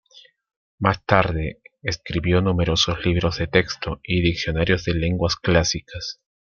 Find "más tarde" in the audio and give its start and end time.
0.79-1.61